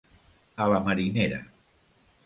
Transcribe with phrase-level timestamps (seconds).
[0.65, 1.41] A la marinera.